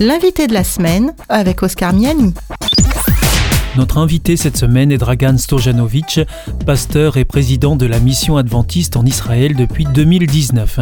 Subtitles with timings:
[0.00, 2.34] L'invité de la semaine avec Oscar Miani.
[3.76, 6.18] Notre invité cette semaine est Dragan Stojanovic,
[6.66, 10.80] pasteur et président de la mission adventiste en Israël depuis 2019.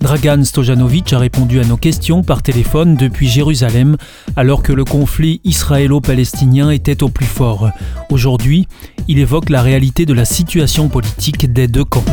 [0.00, 3.98] Dragan Stojanovic a répondu à nos questions par téléphone depuis Jérusalem
[4.34, 7.68] alors que le conflit israélo-palestinien était au plus fort.
[8.08, 8.66] Aujourd'hui,
[9.08, 12.04] il évoque la réalité de la situation politique des deux camps.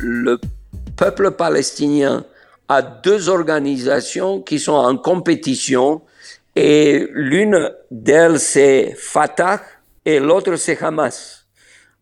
[0.00, 0.40] Le
[0.96, 2.24] peuple palestinien
[2.68, 6.02] a deux organisations qui sont en compétition
[6.54, 9.60] et l'une d'elles c'est Fatah
[10.04, 11.46] et l'autre c'est Hamas.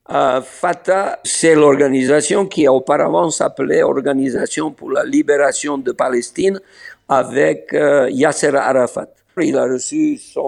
[0.09, 6.61] Euh, Fatah, c'est l'organisation qui auparavant s'appelait Organisation pour la libération de Palestine
[7.09, 9.09] avec euh, Yasser Arafat.
[9.39, 10.43] Il a reçu son,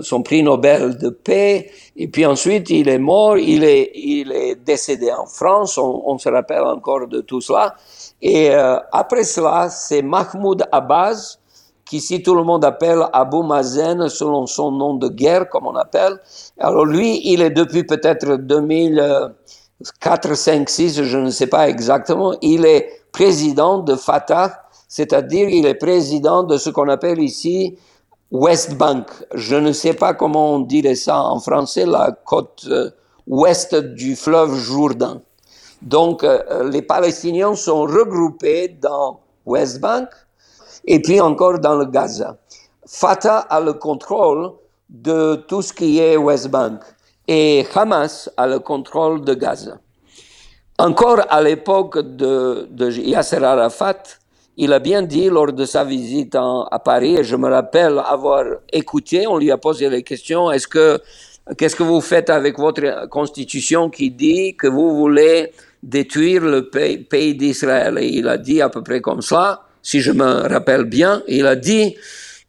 [0.00, 4.54] son prix Nobel de paix et puis ensuite il est mort, il est, il est
[4.56, 7.74] décédé en France, on, on se rappelle encore de tout cela.
[8.22, 11.38] Et euh, après cela, c'est Mahmoud Abbas,
[11.84, 15.76] qui si tout le monde appelle Abu Mazen selon son nom de guerre, comme on
[15.76, 16.18] appelle.
[16.58, 22.64] Alors lui, il est depuis peut-être 2004, 5, 6, je ne sais pas exactement, il
[22.66, 27.76] est président de Fatah, c'est-à-dire il est président de ce qu'on appelle ici
[28.30, 29.06] West Bank.
[29.34, 32.90] Je ne sais pas comment on dirait ça en français, la côte euh,
[33.26, 35.22] ouest du fleuve Jourdain.
[35.82, 40.08] Donc, euh, les Palestiniens sont regroupés dans West Bank
[40.84, 42.36] et puis encore dans le Gaza.
[42.86, 44.52] Fatah a le contrôle
[44.88, 46.80] de tout ce qui est West Bank
[47.28, 49.78] et Hamas a le contrôle de Gaza.
[50.78, 54.02] Encore à l'époque de, de, Yasser Arafat,
[54.56, 58.44] il a bien dit lors de sa visite à Paris, et je me rappelle avoir
[58.72, 60.98] écouté, on lui a posé les questions, est-ce que,
[61.58, 67.34] qu'est-ce que vous faites avec votre constitution qui dit que vous voulez détruire le pays,
[67.34, 67.98] d'Israël?
[67.98, 71.46] Et il a dit à peu près comme ça, si je me rappelle bien, il
[71.46, 71.94] a dit,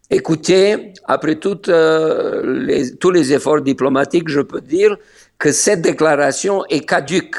[0.10, 4.98] écoutez, après euh, les, tous les efforts diplomatiques, je peux dire
[5.38, 7.36] que cette déclaration est caduque.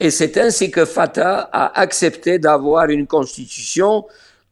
[0.00, 4.06] Et c'est ainsi que Fatah a accepté d'avoir une constitution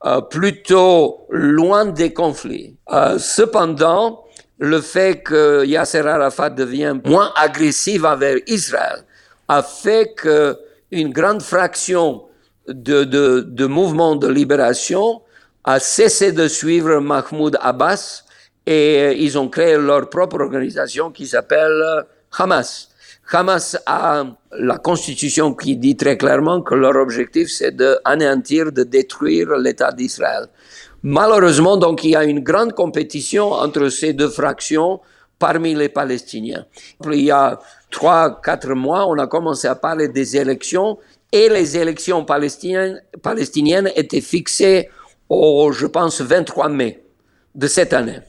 [0.05, 2.77] euh, plutôt loin des conflits.
[2.93, 4.25] Euh, cependant,
[4.59, 9.05] le fait que Yasser Arafat devient moins agressif envers Israël
[9.49, 10.57] a fait que
[10.91, 12.25] une grande fraction
[12.69, 15.23] de, de, de mouvements de libération
[15.65, 18.25] a cessé de suivre Mahmoud Abbas
[18.67, 22.05] et ils ont créé leur propre organisation qui s'appelle
[22.37, 22.91] Hamas.
[23.31, 29.57] Hamas a la constitution qui dit très clairement que leur objectif c'est d'anéantir, de détruire
[29.59, 30.47] l'État d'Israël.
[31.03, 35.01] Malheureusement, donc, il y a une grande compétition entre ces deux fractions
[35.39, 36.67] parmi les Palestiniens.
[37.05, 40.99] Il y a trois, quatre mois, on a commencé à parler des élections
[41.31, 44.89] et les élections palestiniennes, palestiniennes étaient fixées
[45.29, 47.05] au, je pense, 23 mai
[47.55, 48.21] de cette année.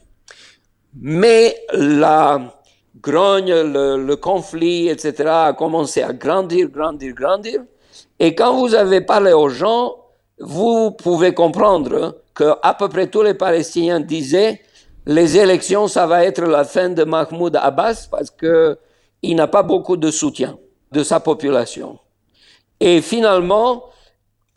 [0.94, 2.59] Mais la
[3.00, 7.60] grogne, le, le, conflit, etc., a commencé à grandir, grandir, grandir.
[8.18, 9.96] Et quand vous avez parlé aux gens,
[10.38, 14.60] vous pouvez comprendre que à peu près tous les Palestiniens disaient
[15.06, 18.78] les élections, ça va être la fin de Mahmoud Abbas parce que
[19.22, 20.58] il n'a pas beaucoup de soutien
[20.92, 21.98] de sa population.
[22.80, 23.84] Et finalement,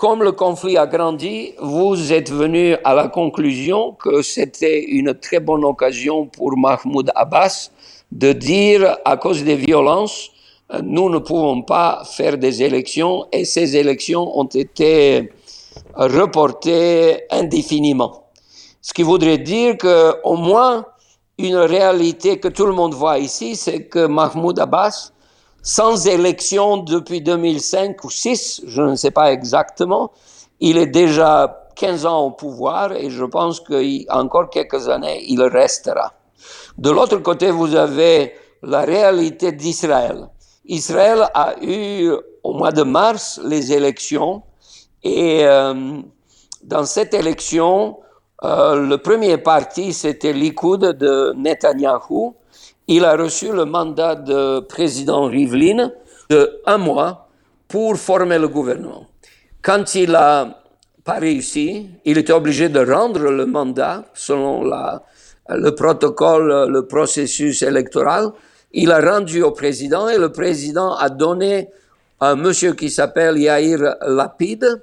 [0.04, 5.40] comme le conflit a grandi, vous êtes venu à la conclusion que c'était une très
[5.40, 7.70] bonne occasion pour Mahmoud Abbas
[8.12, 10.30] de dire, à cause des violences,
[10.84, 15.32] nous ne pouvons pas faire des élections et ces élections ont été
[15.96, 18.26] reportées indéfiniment.
[18.82, 20.86] Ce qui voudrait dire qu'au moins
[21.38, 25.13] une réalité que tout le monde voit ici, c'est que Mahmoud Abbas,
[25.64, 30.12] sans élection depuis 2005 ou 6, je ne sais pas exactement,
[30.60, 36.14] il est déjà 15 ans au pouvoir et je pense qu'encore quelques années, il restera.
[36.78, 40.28] De l'autre côté, vous avez la réalité d'Israël.
[40.66, 42.12] Israël a eu
[42.44, 44.44] au mois de mars les élections
[45.04, 46.02] et euh,
[46.64, 47.98] dans cette élection,
[48.44, 52.36] euh, le premier parti, c'était Likoud de Netanyahou.
[52.88, 55.92] Il a reçu le mandat de président Rivlin
[56.30, 57.30] de un mois
[57.68, 59.08] pour former le gouvernement.
[59.62, 60.62] Quand il a
[61.04, 68.32] pas réussi, il était obligé de rendre le mandat selon le protocole, le processus électoral.
[68.74, 71.70] Il a rendu au président et le président a donné
[72.20, 74.82] un monsieur qui s'appelle Yair Lapid,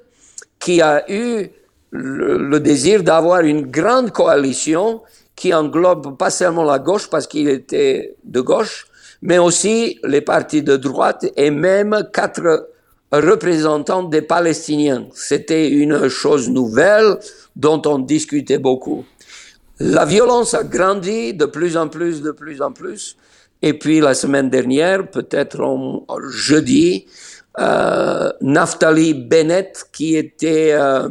[0.59, 1.49] qui a eu
[1.91, 5.01] le, désir d'avoir une grande coalition
[5.35, 8.87] qui englobe pas seulement la gauche parce qu'il était de gauche,
[9.21, 12.69] mais aussi les partis de droite et même quatre
[13.11, 15.07] représentant des Palestiniens.
[15.13, 17.17] C'était une chose nouvelle
[17.55, 19.05] dont on discutait beaucoup.
[19.79, 23.17] La violence a grandi de plus en plus, de plus en plus.
[23.61, 25.59] Et puis la semaine dernière, peut-être
[26.29, 27.05] jeudi,
[27.59, 31.09] euh, Naftali Bennett, qui était euh,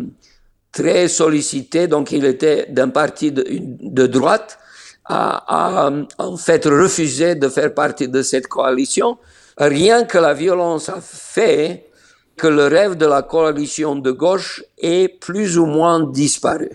[0.73, 4.59] très sollicité, donc il était d'un parti de, droite,
[5.05, 9.19] a, a, en fait refusé de faire partie de cette coalition.
[9.59, 11.91] Rien que la violence a fait
[12.37, 16.71] que le rêve de la coalition de gauche est plus ou moins disparu.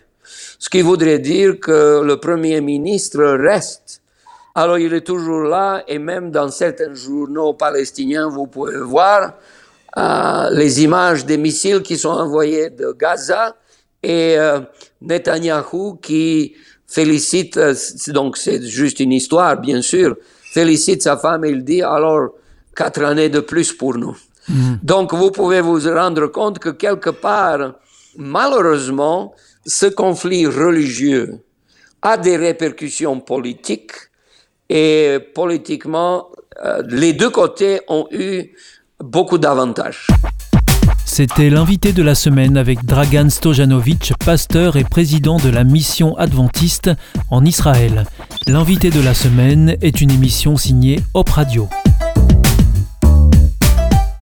[0.60, 4.02] Ce qui voudrait dire que le Premier ministre reste.
[4.54, 9.34] Alors il est toujours là et même dans certains journaux palestiniens, vous pouvez voir
[9.98, 13.56] euh, les images des missiles qui sont envoyés de Gaza
[14.06, 14.60] et euh,
[15.02, 16.54] Netanyahou qui
[16.88, 17.74] félicite, euh,
[18.10, 20.16] donc c'est juste une histoire bien sûr,
[20.54, 22.30] félicite sa femme et il dit alors
[22.76, 24.16] quatre années de plus pour nous.
[24.48, 24.76] Mm.
[24.84, 27.74] Donc vous pouvez vous rendre compte que quelque part,
[28.16, 29.34] malheureusement,
[29.66, 31.40] ce conflit religieux
[32.04, 33.94] a des répercussions politiques
[34.70, 36.30] et politiquement,
[36.64, 38.54] euh, les deux côtés ont eu
[39.00, 40.08] beaucoup d'avantages.
[41.06, 46.92] C'était l'invité de la semaine avec Dragan Stojanovic, pasteur et président de la mission adventiste
[47.30, 48.06] en Israël.
[48.48, 51.70] L'invité de la semaine est une émission signée Hop Radio.